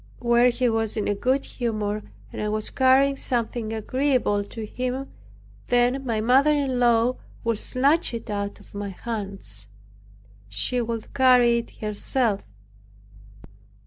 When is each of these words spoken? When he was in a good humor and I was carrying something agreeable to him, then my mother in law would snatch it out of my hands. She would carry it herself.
When 0.17 0.49
he 0.49 0.67
was 0.67 0.97
in 0.97 1.07
a 1.07 1.13
good 1.13 1.45
humor 1.45 2.01
and 2.33 2.41
I 2.41 2.49
was 2.49 2.71
carrying 2.71 3.17
something 3.17 3.71
agreeable 3.71 4.43
to 4.45 4.65
him, 4.65 5.11
then 5.67 6.03
my 6.03 6.19
mother 6.19 6.49
in 6.49 6.79
law 6.79 7.17
would 7.43 7.59
snatch 7.59 8.11
it 8.15 8.27
out 8.27 8.59
of 8.59 8.73
my 8.73 8.89
hands. 8.89 9.67
She 10.49 10.81
would 10.81 11.13
carry 11.13 11.59
it 11.59 11.75
herself. 11.81 12.43